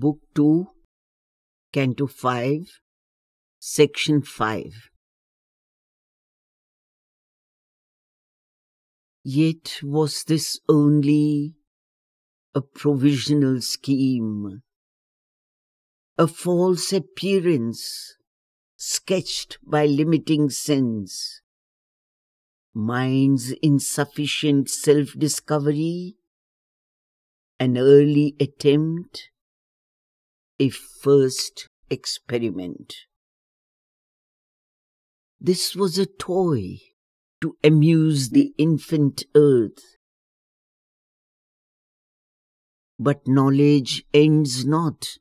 Book 0.00 0.20
2, 0.34 0.66
Canto 1.74 2.06
5, 2.06 2.80
Section 3.58 4.22
5. 4.22 4.88
Yet 9.22 9.80
was 9.82 10.24
this 10.24 10.58
only 10.70 11.56
a 12.54 12.62
provisional 12.62 13.60
scheme, 13.60 14.62
a 16.16 16.26
false 16.26 16.94
appearance 16.94 18.14
sketched 18.78 19.58
by 19.62 19.84
limiting 19.84 20.48
sense, 20.48 21.42
mind's 22.72 23.52
insufficient 23.60 24.70
self-discovery, 24.70 26.16
an 27.58 27.76
early 27.76 28.34
attempt, 28.40 29.28
a 30.60 30.68
first 30.68 31.68
experiment. 31.88 32.94
This 35.40 35.74
was 35.74 35.98
a 35.98 36.04
toy 36.04 36.80
to 37.40 37.56
amuse 37.64 38.28
the 38.28 38.52
infant 38.58 39.24
earth. 39.34 39.96
But 42.98 43.26
knowledge 43.26 44.04
ends 44.12 44.66
not 44.66 45.16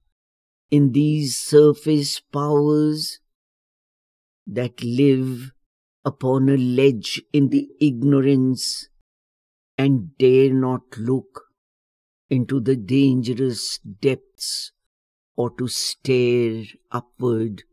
in 0.69 0.91
these 0.91 1.37
surface 1.37 2.19
powers 2.19 3.19
that 4.45 4.83
live 4.83 5.53
upon 6.03 6.49
a 6.49 6.57
ledge 6.57 7.21
in 7.31 7.47
the 7.47 7.69
ignorance 7.79 8.89
and 9.77 10.17
dare 10.17 10.53
not 10.53 10.97
look 10.97 11.43
into 12.29 12.59
the 12.59 12.75
dangerous 12.75 13.79
depths 13.79 14.73
or 15.39 15.49
to 15.49 15.69
stare 15.69 16.65
upward, 16.91 17.63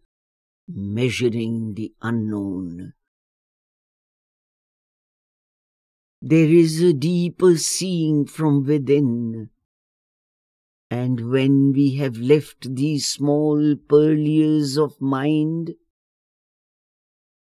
measuring 0.68 1.74
the 1.74 1.92
unknown. 2.00 2.92
There 6.22 6.46
is 6.46 6.80
a 6.80 6.92
deeper 6.92 7.56
seeing 7.56 8.24
from 8.24 8.64
within, 8.64 9.50
and 10.92 11.28
when 11.28 11.72
we 11.72 11.96
have 11.96 12.16
left 12.16 12.76
these 12.76 13.08
small 13.08 13.74
purlieus 13.88 14.78
of 14.78 15.00
mind, 15.00 15.74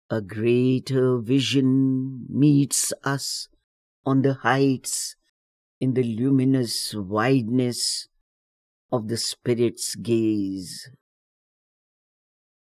a 0.08 0.20
greater 0.20 1.19
vision 1.19 2.27
meets 2.28 2.92
us 3.02 3.48
on 4.06 4.22
the 4.22 4.34
heights 4.34 5.16
in 5.80 5.94
the 5.94 6.04
luminous 6.04 6.94
wideness 6.94 8.06
of 8.92 9.08
the 9.08 9.16
Spirit's 9.16 9.94
gaze. 9.96 10.90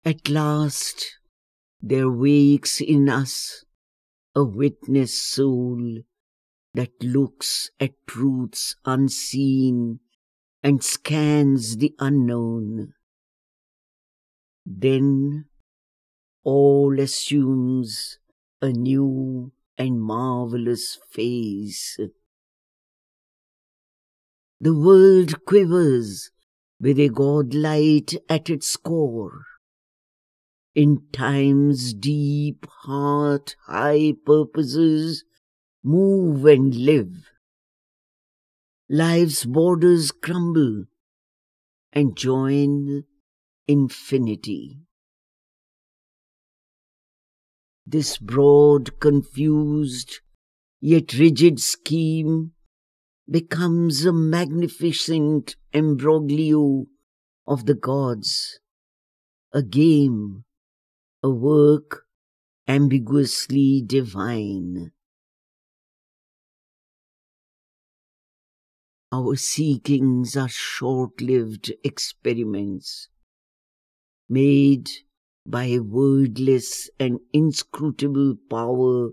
At 0.04 0.28
last 0.28 1.18
there 1.80 2.10
wakes 2.10 2.80
in 2.80 3.08
us 3.08 3.64
a 4.34 4.44
witness 4.44 5.14
soul 5.14 6.02
that 6.74 6.92
looks 7.02 7.70
at 7.80 7.94
truths 8.06 8.76
unseen 8.84 10.00
and 10.62 10.84
scans 10.84 11.78
the 11.78 11.94
unknown. 11.98 12.92
Then 14.66 15.46
all 16.44 17.00
assumes 17.00 18.18
a 18.62 18.68
new 18.68 19.52
and 19.78 20.00
marvelous 20.00 20.98
face. 21.10 21.98
The 24.62 24.74
world 24.74 25.46
quivers 25.46 26.30
with 26.78 26.98
a 26.98 27.08
godlight 27.08 28.14
at 28.28 28.50
its 28.50 28.76
core. 28.76 29.46
In 30.74 31.04
time's 31.12 31.94
deep 31.94 32.66
heart, 32.82 33.56
high 33.66 34.12
purposes 34.26 35.24
move 35.82 36.44
and 36.44 36.74
live. 36.74 37.30
Life's 38.90 39.46
borders 39.46 40.10
crumble 40.10 40.84
and 41.94 42.14
join 42.14 43.04
infinity. 43.66 44.80
This 47.86 48.18
broad, 48.18 49.00
confused, 49.00 50.20
yet 50.82 51.14
rigid 51.14 51.60
scheme 51.60 52.52
becomes 53.30 54.04
a 54.04 54.12
magnificent 54.12 55.54
embroglio 55.72 56.86
of 57.46 57.66
the 57.66 57.74
gods, 57.74 58.58
a 59.52 59.62
game, 59.62 60.44
a 61.22 61.30
work 61.30 62.06
ambiguously 62.66 63.82
divine. 63.86 64.90
Our 69.12 69.36
seekings 69.36 70.36
are 70.36 70.48
short-lived 70.48 71.72
experiments 71.84 73.08
made 74.28 74.88
by 75.46 75.64
a 75.64 75.80
wordless 75.80 76.88
and 76.98 77.18
inscrutable 77.32 78.36
power, 78.48 79.10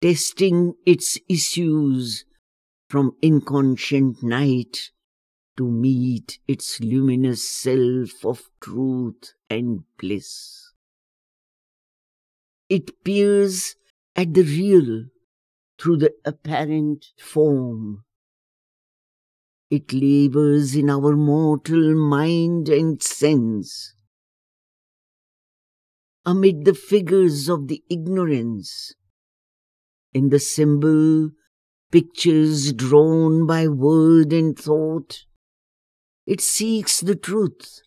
testing 0.00 0.74
its 0.86 1.18
issues 1.28 2.24
from 2.94 3.10
inconscient 3.20 4.22
night 4.22 4.92
to 5.56 5.68
meet 5.68 6.38
its 6.46 6.78
luminous 6.78 7.42
self 7.42 8.24
of 8.24 8.48
truth 8.60 9.32
and 9.50 9.82
bliss. 9.98 10.70
It 12.68 13.02
peers 13.02 13.74
at 14.14 14.32
the 14.32 14.44
real 14.44 15.06
through 15.76 15.96
the 15.96 16.12
apparent 16.24 17.06
form. 17.18 18.04
It 19.70 19.92
labors 19.92 20.76
in 20.76 20.88
our 20.88 21.16
mortal 21.16 21.96
mind 21.96 22.68
and 22.68 23.02
sense. 23.02 23.96
Amid 26.24 26.64
the 26.64 26.74
figures 26.74 27.48
of 27.48 27.66
the 27.66 27.82
ignorance, 27.90 28.94
in 30.12 30.28
the 30.28 30.38
symbol 30.38 31.32
pictures 31.94 32.72
drawn 32.72 33.46
by 33.46 33.68
word 33.68 34.32
and 34.32 34.58
thought. 34.58 35.26
It 36.26 36.40
seeks 36.40 36.98
the 36.98 37.14
truth 37.14 37.82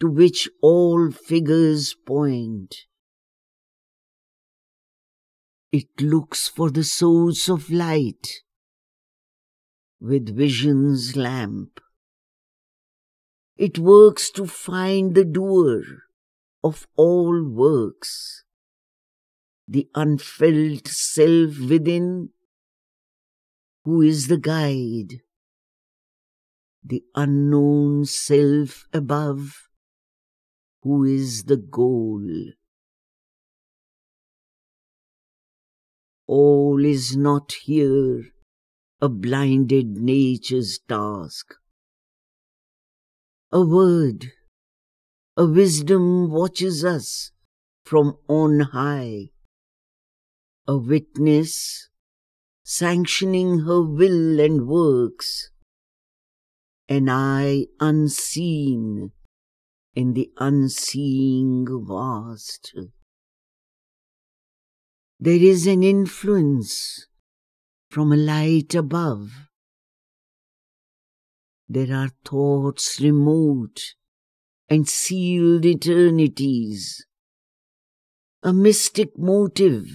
to 0.00 0.10
which 0.10 0.48
all 0.62 1.10
figures 1.10 1.94
point. 2.06 2.86
It 5.70 6.00
looks 6.00 6.48
for 6.48 6.70
the 6.70 6.82
source 6.82 7.46
of 7.50 7.70
light 7.70 8.40
with 10.00 10.34
vision's 10.34 11.14
lamp. 11.14 11.78
It 13.58 13.78
works 13.78 14.30
to 14.30 14.46
find 14.46 15.14
the 15.14 15.26
doer 15.26 15.82
of 16.64 16.86
all 16.96 17.44
works, 17.44 18.44
the 19.68 19.90
unfelt 19.94 20.88
self 20.88 21.58
within 21.58 22.30
who 23.84 24.02
is 24.02 24.28
the 24.28 24.38
guide, 24.38 25.20
the 26.84 27.02
unknown 27.14 28.04
self 28.04 28.86
above, 28.92 29.68
who 30.82 31.04
is 31.04 31.44
the 31.44 31.56
goal. 31.56 32.22
All 36.26 36.84
is 36.84 37.16
not 37.16 37.52
here 37.64 38.32
a 39.02 39.08
blinded 39.08 39.96
nature's 39.98 40.78
task. 40.88 41.56
A 43.50 43.60
word, 43.60 44.30
a 45.36 45.44
wisdom 45.44 46.30
watches 46.30 46.84
us 46.84 47.32
from 47.84 48.16
on 48.28 48.60
high. 48.60 49.30
A 50.68 50.76
witness 50.76 51.88
sanctioning 52.74 53.66
her 53.66 53.82
will 53.82 54.40
and 54.40 54.66
works, 54.66 55.50
an 56.88 57.06
eye 57.06 57.66
unseen 57.80 59.12
in 59.94 60.14
the 60.14 60.30
unseeing 60.38 61.66
vast. 61.86 62.74
There 65.20 65.44
is 65.52 65.66
an 65.66 65.82
influence 65.82 67.08
from 67.90 68.10
a 68.10 68.16
light 68.16 68.74
above. 68.74 69.50
There 71.68 71.94
are 71.94 72.08
thoughts 72.24 72.98
remote 73.02 73.82
and 74.70 74.88
sealed 74.88 75.66
eternities, 75.66 77.04
a 78.42 78.54
mystic 78.54 79.18
motive 79.18 79.88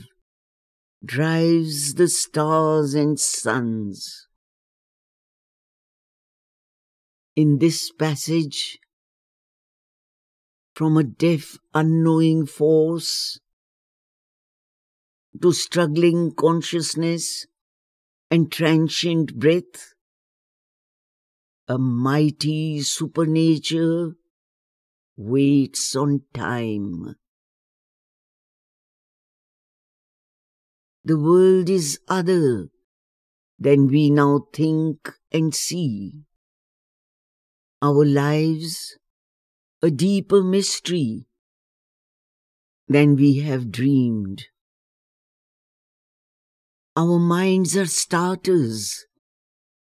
drives 1.04 1.94
the 1.94 2.08
stars 2.08 2.94
and 2.94 3.20
suns. 3.20 4.28
In 7.36 7.60
this 7.60 7.92
passage, 7.92 8.80
from 10.74 10.98
a 10.98 11.04
deaf, 11.04 11.58
unknowing 11.74 12.46
force 12.46 13.40
to 15.42 15.52
struggling 15.52 16.34
consciousness 16.34 17.46
and 18.32 18.52
transient 18.52 19.36
breath, 19.40 19.94
a 21.68 21.78
mighty 21.78 22.82
supernature 22.82 24.14
waits 25.16 25.96
on 25.96 26.22
time. 26.34 27.16
The 31.08 31.18
world 31.18 31.70
is 31.70 32.02
other 32.10 32.68
than 33.58 33.88
we 33.88 34.10
now 34.10 34.50
think 34.52 35.10
and 35.32 35.56
see. 35.56 36.26
Our 37.82 38.04
lives 38.04 38.98
a 39.82 39.90
deeper 39.90 40.44
mystery 40.44 41.26
than 42.90 43.16
we 43.16 43.40
have 43.40 43.72
dreamed. 43.72 44.48
Our 46.98 47.20
minds 47.20 47.78
are 47.78 47.86
starters 47.86 49.06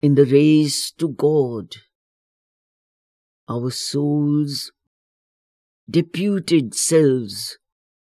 in 0.02 0.16
the 0.16 0.26
race 0.26 0.92
to 0.98 1.08
God. 1.08 1.78
Our 3.48 3.72
souls, 3.72 4.74
deputed 5.90 6.76
selves 6.76 7.58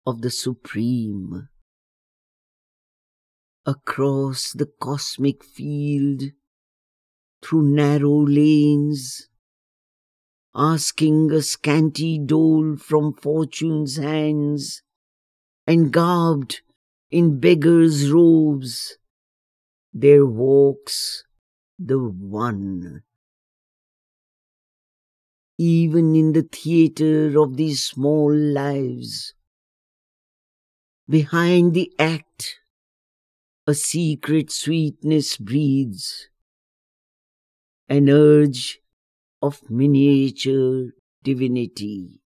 of 0.05 0.21
the 0.21 0.29
Supreme. 0.29 1.47
Across 3.67 4.53
the 4.53 4.67
cosmic 4.79 5.43
field, 5.43 6.23
through 7.43 7.63
narrow 7.63 8.25
lanes, 8.25 9.27
asking 10.55 11.33
a 11.33 11.41
scanty 11.41 12.17
dole 12.17 12.77
from 12.77 13.11
fortune's 13.11 13.97
hands, 13.97 14.83
and 15.67 15.91
garbed 15.91 16.61
in 17.11 17.41
beggars' 17.41 18.09
robes, 18.09 18.97
there 19.93 20.25
walks 20.25 21.25
the 21.77 21.99
One. 21.99 23.01
Even 25.57 26.15
in 26.15 26.31
the 26.31 26.43
theatre 26.43 27.37
of 27.37 27.57
these 27.57 27.83
small 27.83 28.33
lives, 28.33 29.33
behind 31.09 31.73
the 31.73 31.91
act, 31.99 32.59
a 33.69 33.73
secret 33.73 34.49
sweetness 34.49 35.35
breathes, 35.35 36.29
an 37.89 38.07
urge 38.07 38.79
of 39.41 39.69
miniature 39.69 40.91
divinity. 41.21 42.21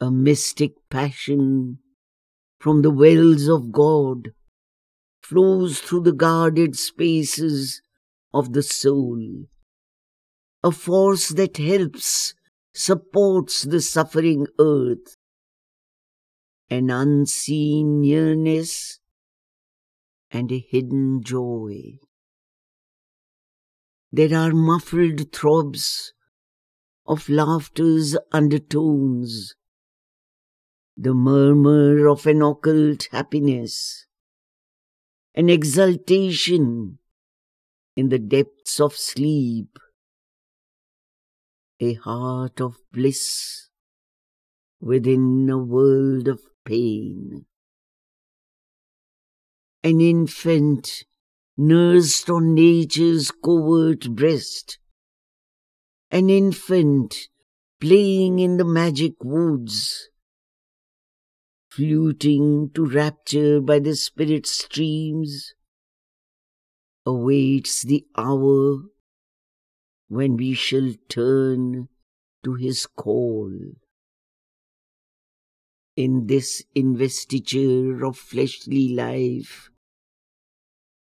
A 0.00 0.10
mystic 0.10 0.72
passion 0.88 1.80
from 2.58 2.80
the 2.80 2.90
wells 2.90 3.46
of 3.46 3.72
God 3.72 4.32
flows 5.22 5.80
through 5.80 6.04
the 6.04 6.14
guarded 6.14 6.74
spaces 6.74 7.82
of 8.32 8.54
the 8.54 8.62
soul. 8.62 9.20
A 10.64 10.70
force 10.70 11.28
that 11.28 11.58
helps, 11.58 12.32
supports 12.72 13.64
the 13.64 13.82
suffering 13.82 14.46
earth. 14.58 15.17
An 16.70 16.90
unseen 16.90 18.02
nearness 18.02 18.98
and 20.30 20.52
a 20.52 20.58
hidden 20.58 21.22
joy. 21.22 21.98
There 24.12 24.36
are 24.36 24.52
muffled 24.52 25.32
throbs 25.32 26.12
of 27.06 27.28
laughter's 27.30 28.18
undertones, 28.32 29.54
the 30.94 31.14
murmur 31.14 32.06
of 32.06 32.26
an 32.26 32.42
occult 32.42 33.08
happiness, 33.12 34.06
an 35.34 35.48
exultation 35.48 36.98
in 37.96 38.10
the 38.10 38.18
depths 38.18 38.78
of 38.78 38.94
sleep, 38.94 39.78
a 41.80 41.94
heart 41.94 42.60
of 42.60 42.76
bliss 42.92 43.70
within 44.80 45.48
a 45.50 45.58
world 45.58 46.28
of 46.28 46.40
pain. 46.68 47.46
An 49.82 50.00
infant 50.00 51.04
nursed 51.56 52.28
on 52.28 52.54
nature's 52.54 53.30
covert 53.30 54.10
breast. 54.10 54.78
An 56.10 56.28
infant 56.28 57.28
playing 57.80 58.38
in 58.38 58.58
the 58.58 58.64
magic 58.64 59.14
woods, 59.22 60.10
fluting 61.70 62.70
to 62.74 62.84
rapture 62.84 63.60
by 63.60 63.78
the 63.78 63.94
spirit 63.94 64.46
streams, 64.46 65.54
awaits 67.06 67.82
the 67.82 68.04
hour 68.16 68.82
when 70.08 70.36
we 70.36 70.54
shall 70.54 70.92
turn 71.08 71.88
to 72.42 72.54
his 72.54 72.86
call. 72.86 73.50
In 75.98 76.28
this 76.28 76.62
investiture 76.76 78.04
of 78.04 78.16
fleshly 78.16 78.90
life, 78.94 79.68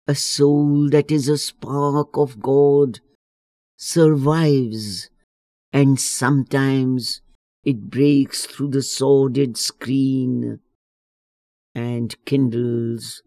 a 0.08 0.16
soul 0.16 0.88
that 0.92 1.12
is 1.12 1.28
a 1.28 1.38
spark 1.38 2.16
of 2.16 2.40
God 2.40 3.02
survives, 3.78 5.10
and 5.74 6.00
sometimes 6.00 7.20
it 7.66 7.90
breaks 7.90 8.46
through 8.46 8.70
the 8.70 8.82
sordid 8.82 9.58
screen 9.58 10.62
and 11.76 12.16
kindles 12.24 13.22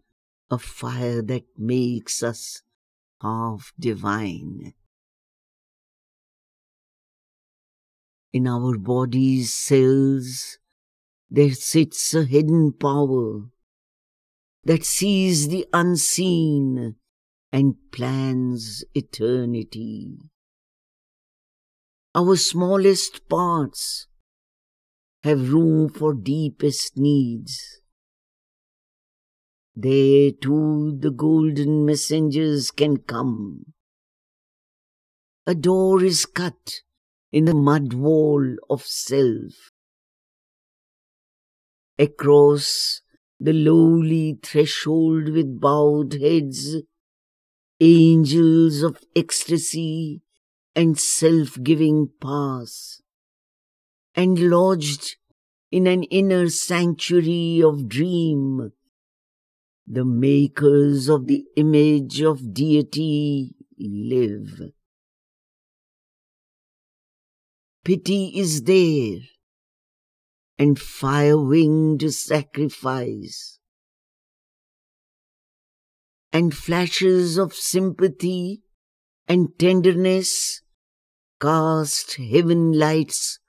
a 0.49 0.57
fire 0.57 1.21
that 1.21 1.45
makes 1.55 2.23
us 2.23 2.63
half 3.21 3.73
divine. 3.79 4.73
In 8.33 8.47
our 8.47 8.75
body's 8.79 9.53
cells, 9.53 10.57
there 11.33 11.55
sits 11.55 12.13
a 12.13 12.25
hidden 12.25 12.71
power 12.71 13.41
that 14.63 14.85
sees 14.85 15.47
the 15.47 15.65
unseen 15.73 16.95
and 17.51 17.73
plans 17.91 18.83
eternity. 18.93 20.19
Our 22.13 22.35
smallest 22.35 23.27
parts 23.27 24.05
have 25.23 25.51
room 25.51 25.89
for 25.89 26.13
deepest 26.13 26.97
needs. 26.97 27.81
There 29.75 30.29
too 30.39 30.95
the 30.99 31.09
golden 31.09 31.83
messengers 31.83 32.69
can 32.69 32.97
come. 32.97 33.73
A 35.47 35.55
door 35.55 36.03
is 36.03 36.27
cut 36.27 36.81
in 37.31 37.45
the 37.45 37.55
mud 37.55 37.93
wall 37.93 38.55
of 38.69 38.83
self. 38.83 39.72
Across 42.03 42.99
the 43.39 43.53
lowly 43.53 44.37
threshold 44.43 45.29
with 45.29 45.61
bowed 45.61 46.13
heads, 46.15 46.75
angels 47.79 48.81
of 48.83 48.99
ecstasy 49.15 50.21
and 50.75 50.99
self-giving 50.99 52.09
pass, 52.19 53.01
and 54.15 54.37
lodged 54.49 55.15
in 55.71 55.87
an 55.87 56.03
inner 56.03 56.49
sanctuary 56.49 57.61
of 57.63 57.87
dream, 57.87 58.73
the 59.87 60.03
makers 60.03 61.07
of 61.07 61.27
the 61.27 61.45
image 61.55 62.21
of 62.21 62.53
deity 62.53 63.55
live. 63.79 64.73
Pity 67.85 68.33
is 68.35 68.63
there, 68.63 69.21
and 70.63 70.79
fire-winged 70.79 72.09
sacrifice. 72.13 73.59
And 76.31 76.55
flashes 76.55 77.37
of 77.37 77.53
sympathy 77.53 78.61
and 79.27 79.49
tenderness 79.59 80.61
cast 81.41 82.15
heaven 82.15 82.71
lights 82.71 83.39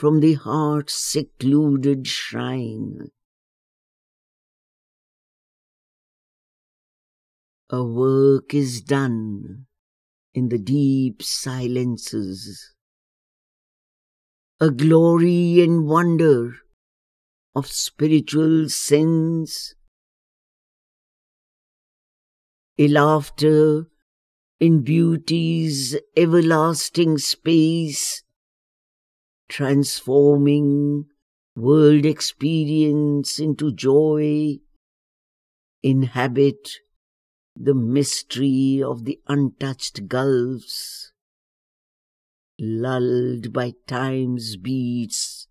from 0.00 0.18
the 0.18 0.34
heart's 0.34 0.94
secluded 0.94 2.08
shrine. 2.08 3.12
A 7.70 7.84
work 7.84 8.52
is 8.52 8.80
done 8.80 9.66
in 10.34 10.48
the 10.48 10.58
deep 10.58 11.22
silences 11.22 12.74
a 14.62 14.70
glory 14.70 15.60
and 15.60 15.88
wonder 15.88 16.52
of 17.56 17.66
spiritual 17.66 18.68
sense, 18.68 19.74
a 22.78 22.86
laughter 22.86 23.88
in 24.60 24.82
beauty's 24.82 25.96
everlasting 26.16 27.18
space, 27.18 28.22
transforming 29.48 31.06
world 31.56 32.06
experience 32.06 33.40
into 33.40 33.72
joy, 33.72 34.56
inhabit 35.82 36.68
the 37.56 37.74
mystery 37.74 38.80
of 38.80 39.06
the 39.06 39.18
untouched 39.26 40.06
gulfs, 40.06 41.11
lulled 42.58 43.52
by 43.52 43.74
time's 43.86 44.56
beats, 44.56 45.48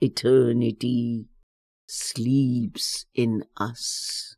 eternity 0.00 1.26
sleeps 1.86 3.06
in 3.14 3.44
us. 3.56 4.36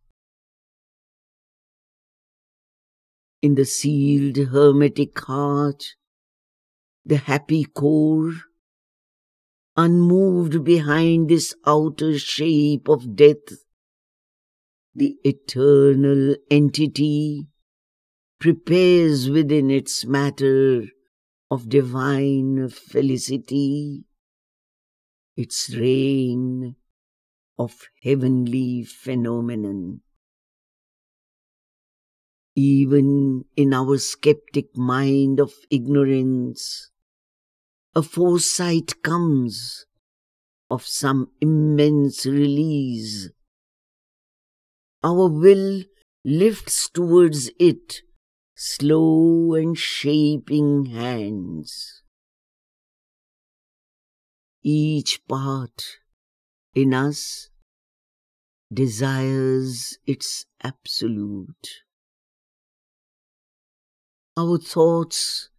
In 3.40 3.54
the 3.56 3.64
sealed 3.64 4.36
hermetic 4.36 5.18
heart, 5.18 5.94
the 7.04 7.16
happy 7.16 7.64
core, 7.64 8.34
unmoved 9.76 10.64
behind 10.64 11.28
this 11.28 11.54
outer 11.66 12.18
shape 12.18 12.88
of 12.88 13.16
death, 13.16 13.64
the 14.94 15.16
eternal 15.24 16.36
entity 16.50 17.48
prepares 18.38 19.30
within 19.30 19.70
its 19.70 20.04
matter 20.04 20.84
of 21.52 21.68
divine 21.68 22.66
felicity 22.70 24.06
its 25.36 25.74
reign 25.76 26.74
of 27.58 27.88
heavenly 28.02 28.82
phenomenon. 28.82 30.00
Even 32.56 33.44
in 33.54 33.74
our 33.74 33.98
skeptic 33.98 34.74
mind 34.78 35.40
of 35.40 35.52
ignorance, 35.70 36.90
a 37.94 38.02
foresight 38.02 39.02
comes 39.02 39.84
of 40.70 40.86
some 40.86 41.28
immense 41.42 42.24
release. 42.24 43.28
Our 45.04 45.28
will 45.28 45.82
lifts 46.24 46.88
towards 46.88 47.50
it 47.58 48.00
slow 48.64 49.54
and 49.54 49.76
shaping 49.76 50.86
hands. 50.86 52.02
Each 54.62 55.20
part 55.26 55.98
in 56.72 56.94
us 56.94 57.50
desires 58.72 59.98
its 60.06 60.46
absolute. 60.62 61.82
Our 64.36 64.58
thoughts 64.58 65.50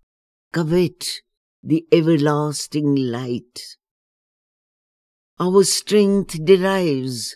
covet 0.54 1.24
the 1.62 1.86
everlasting 1.92 2.96
light. 2.96 3.76
Our 5.42 5.66
strength 5.66 6.40
derives 6.46 7.36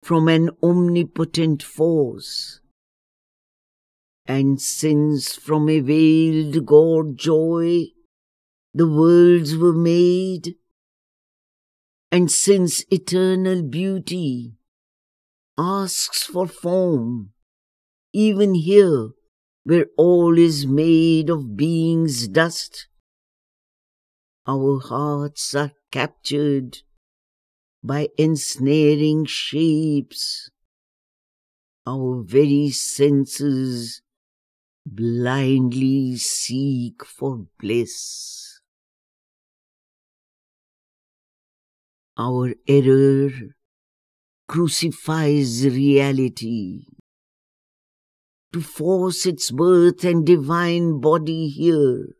from 0.00 0.28
an 0.28 0.50
omnipotent 0.62 1.64
force. 1.64 2.60
And 4.26 4.60
since 4.60 5.34
from 5.34 5.68
a 5.68 5.80
veiled 5.80 6.64
God 6.64 7.18
joy 7.18 7.88
the 8.72 8.88
worlds 8.88 9.56
were 9.56 9.74
made, 9.74 10.56
and 12.10 12.30
since 12.30 12.84
eternal 12.90 13.62
beauty 13.62 14.54
asks 15.56 16.24
for 16.24 16.48
form, 16.48 17.32
even 18.12 18.54
here 18.54 19.10
where 19.64 19.86
all 19.96 20.38
is 20.38 20.66
made 20.66 21.30
of 21.30 21.56
being's 21.56 22.26
dust, 22.28 22.88
our 24.46 24.80
hearts 24.80 25.54
are 25.54 25.72
captured 25.92 26.78
by 27.82 28.08
ensnaring 28.18 29.24
shapes. 29.24 30.50
Our 31.86 32.22
very 32.22 32.70
senses 32.70 34.02
blindly 34.86 36.16
seek 36.16 37.04
for 37.04 37.46
bliss. 37.58 38.60
Our 42.16 42.54
error 42.68 43.30
crucifies 44.46 45.66
reality 45.66 46.86
to 48.52 48.60
force 48.60 49.26
its 49.26 49.50
birth 49.50 50.04
and 50.04 50.24
divine 50.24 51.00
body 51.00 51.48
here, 51.48 52.14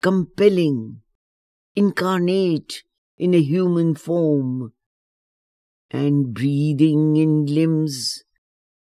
compelling, 0.00 1.00
incarnate 1.74 2.84
in 3.16 3.34
a 3.34 3.40
human 3.40 3.96
form, 3.96 4.72
and 5.90 6.32
breathing 6.32 7.16
in 7.16 7.46
limbs 7.46 8.22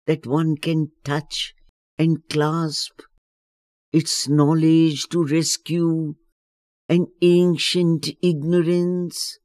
that 0.07 0.26
one 0.26 0.57
can 0.57 0.90
touch 1.04 1.54
and 2.02 2.28
clasp, 2.28 3.02
its 3.92 4.28
knowledge 4.28 5.09
to 5.09 5.25
rescue 5.25 6.14
an 6.88 7.06
ancient 7.23 8.09
ignorance 8.21 9.38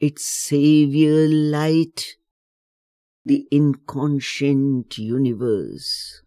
its 0.00 0.24
savior 0.24 1.26
light, 1.26 2.16
the 3.24 3.48
inconscient 3.50 4.96
universe. 4.96 6.22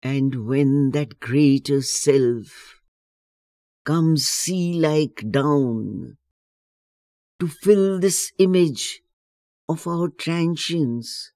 And 0.00 0.46
when 0.46 0.92
that 0.92 1.18
greater 1.18 1.82
self 1.82 2.80
comes 3.84 4.28
sea-like 4.28 5.24
down 5.28 6.18
to 7.40 7.48
fill 7.48 7.98
this 7.98 8.32
image 8.38 9.02
of 9.68 9.86
our 9.86 10.08
transience, 10.08 11.32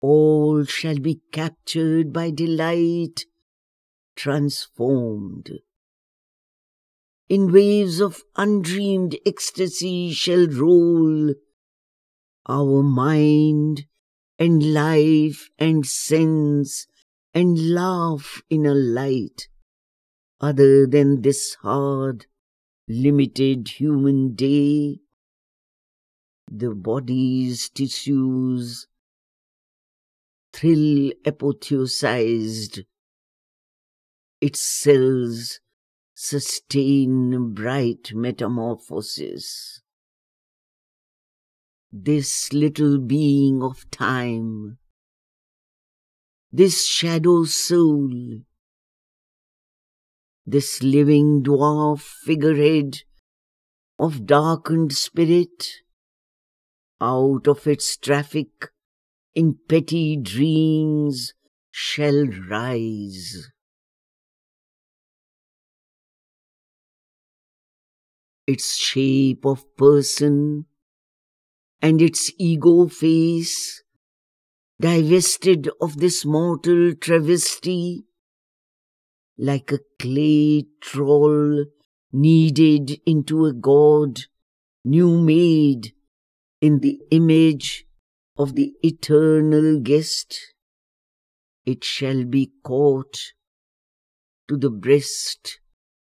all 0.00 0.64
shall 0.64 0.98
be 0.98 1.20
captured 1.30 2.12
by 2.12 2.30
delight 2.30 3.24
transformed. 4.16 5.50
In 7.28 7.52
waves 7.52 8.00
of 8.00 8.22
undreamed 8.36 9.16
ecstasy 9.24 10.12
shall 10.12 10.46
roll 10.48 11.34
our 12.48 12.82
mind 12.82 13.86
and 14.38 14.74
life 14.74 15.48
and 15.58 15.86
sense 15.86 16.86
and 17.32 17.72
laugh 17.72 18.42
in 18.50 18.66
a 18.66 18.74
light 18.74 19.48
other 20.40 20.86
than 20.86 21.22
this 21.22 21.54
hard, 21.62 22.26
limited 22.88 23.68
human 23.68 24.34
day. 24.34 25.01
The 26.50 26.74
body's 26.74 27.68
tissues 27.68 28.86
thrill 30.52 31.12
apotheosized 31.24 32.84
its 34.40 34.58
cells 34.58 35.60
sustain 36.14 37.54
bright 37.54 38.12
metamorphosis. 38.12 39.80
This 41.92 42.52
little 42.52 42.98
being 42.98 43.62
of 43.62 43.88
time, 43.90 44.78
this 46.50 46.86
shadow 46.86 47.44
soul, 47.44 48.40
this 50.44 50.82
living 50.82 51.42
dwarf 51.44 52.00
figurehead 52.00 53.02
of 53.98 54.26
darkened 54.26 54.92
spirit, 54.92 55.81
out 57.02 57.48
of 57.48 57.66
its 57.66 57.96
traffic 57.96 58.70
in 59.34 59.58
petty 59.68 60.16
dreams 60.16 61.34
shall 61.70 62.26
rise. 62.48 63.52
its 68.46 68.76
shape 68.76 69.46
of 69.46 69.64
person 69.76 70.66
and 71.80 72.02
its 72.02 72.30
ego 72.38 72.86
face, 72.88 73.82
divested 74.80 75.68
of 75.80 75.98
this 75.98 76.24
mortal 76.24 76.94
travesty, 76.94 78.04
like 79.38 79.72
a 79.72 79.78
clay 79.98 80.66
troll 80.80 81.64
kneaded 82.12 83.00
into 83.06 83.46
a 83.46 83.52
god, 83.52 84.20
new 84.84 85.18
made 85.20 85.92
in 86.62 86.78
the 86.78 87.00
image 87.10 87.84
of 88.38 88.54
the 88.54 88.72
eternal 88.84 89.80
guest, 89.80 90.54
it 91.66 91.82
shall 91.82 92.24
be 92.24 92.52
caught 92.62 93.18
to 94.48 94.56
the 94.56 94.70
breast 94.70 95.58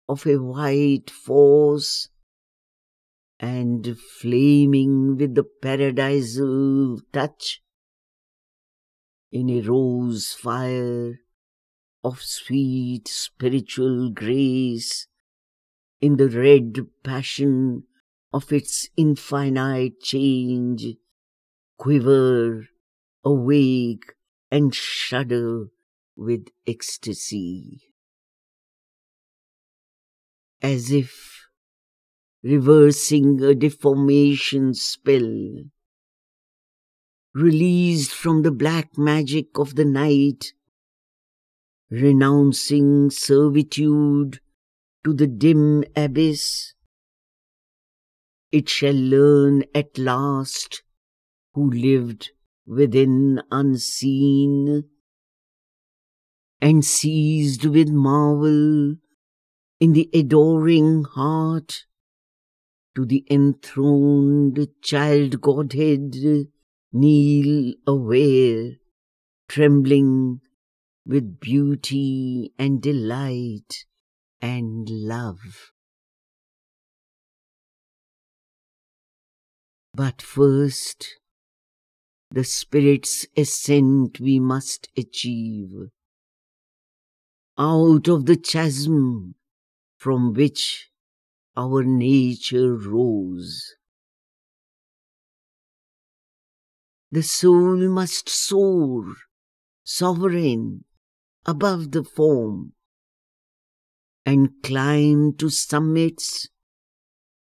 of 0.07 0.27
a 0.27 0.37
white 0.37 1.11
force 1.11 2.11
and 3.39 3.97
flaming 4.21 5.17
with 5.17 5.35
the 5.35 5.45
paradisal 5.63 7.01
touch 7.11 7.63
in 9.33 9.49
a 9.49 9.63
rose 9.63 10.35
fire 10.35 11.21
of 12.05 12.21
sweet 12.21 13.09
spiritual 13.09 14.11
grace 14.11 15.07
in 16.03 16.19
the 16.19 16.29
red 16.29 16.87
passion 17.03 17.85
of 18.33 18.53
its 18.53 18.89
infinite 18.97 20.01
change 20.01 20.97
quiver 21.77 22.67
awake 23.25 24.13
and 24.51 24.75
shudder 24.75 25.67
with 26.17 26.47
ecstasy. 26.67 27.83
As 30.63 30.91
if 30.91 31.47
reversing 32.43 33.43
a 33.43 33.55
deformation 33.55 34.75
spell 34.75 35.65
released 37.35 38.13
from 38.13 38.43
the 38.43 38.51
black 38.51 38.99
magic 38.99 39.59
of 39.59 39.77
the 39.77 39.85
night, 39.85 40.53
renouncing 41.91 43.11
servitude 43.11 44.41
to 45.05 45.15
the 45.15 45.27
dim 45.27 45.85
abyss, 45.97 46.75
it 48.53 48.69
shall 48.69 48.95
learn 48.95 49.65
at 49.75 49.97
last 49.99 50.83
who 51.55 51.71
lived 51.71 52.31
within 52.67 53.43
unseen 53.51 54.85
and 56.61 56.85
seized 56.85 57.65
with 57.65 57.89
marvel 57.89 58.97
in 59.81 59.93
the 59.93 60.11
adoring 60.13 61.05
heart 61.05 61.85
to 62.95 63.07
the 63.07 63.25
enthroned 63.31 64.69
child 64.83 65.41
Godhead 65.41 66.15
kneel 66.93 67.75
aware, 67.87 68.73
trembling 69.49 70.41
with 71.07 71.41
beauty 71.41 72.53
and 72.59 72.83
delight 72.83 73.87
and 74.41 74.89
love. 74.91 75.73
But 79.95 80.23
first, 80.23 81.19
the 82.31 82.45
Spirit's 82.45 83.27
ascent 83.37 84.21
we 84.21 84.39
must 84.39 84.89
achieve. 84.97 85.91
Out 87.59 88.09
of 88.09 88.27
the 88.27 88.37
chasm 88.37 89.35
from 89.99 90.33
which 90.33 90.91
our 91.57 91.83
nature 91.83 92.75
rose. 92.75 93.75
The 97.11 97.25
soul 97.25 97.89
must 97.89 98.29
soar, 98.29 99.05
sovereign, 99.83 100.85
above 101.45 101.91
the 101.91 102.05
form, 102.05 102.73
and 104.25 104.51
climb 104.63 105.35
to 105.39 105.51
summits 105.51 106.49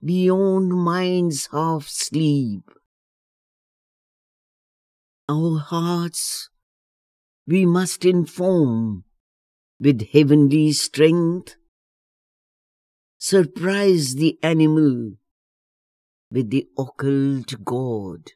beyond 0.04 0.72
mind's 0.72 1.48
half 1.52 1.88
sleep. 1.88 2.70
Our 5.28 5.58
hearts 5.58 6.48
we 7.46 7.66
must 7.66 8.04
inform 8.04 9.04
with 9.80 10.10
heavenly 10.12 10.72
strength, 10.72 11.56
surprise 13.18 14.14
the 14.14 14.38
animal 14.42 15.14
with 16.30 16.50
the 16.50 16.68
occult 16.78 17.64
God. 17.64 18.32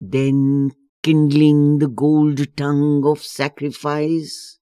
Then 0.00 0.72
kindling 1.02 1.78
the 1.78 1.88
gold 1.88 2.56
tongue 2.56 3.06
of 3.06 3.22
sacrifice, 3.22 4.57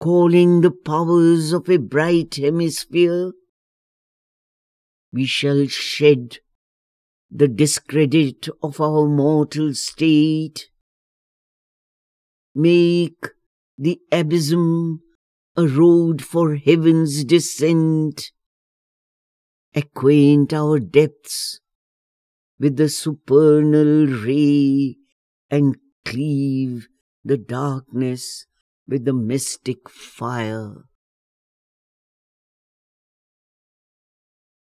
calling 0.00 0.60
the 0.60 0.70
powers 0.70 1.52
of 1.52 1.68
a 1.68 1.76
bright 1.76 2.36
hemisphere, 2.36 3.32
we 5.12 5.24
shall 5.24 5.66
shed 5.66 6.38
the 7.30 7.48
discredit 7.48 8.48
of 8.62 8.80
our 8.80 9.06
mortal 9.08 9.74
state, 9.74 10.68
make 12.54 13.28
the 13.76 14.00
abysm 14.12 15.00
a 15.56 15.66
road 15.66 16.22
for 16.22 16.54
heaven's 16.56 17.24
descent, 17.24 18.30
acquaint 19.74 20.52
our 20.52 20.78
depths 20.78 21.60
with 22.58 22.76
the 22.76 22.88
supernal 22.88 24.06
ray 24.06 24.96
and 25.50 25.76
cleave 26.04 26.88
the 27.24 27.36
darkness 27.36 28.47
with 28.88 29.04
the 29.04 29.12
mystic 29.12 29.88
fire. 29.88 30.87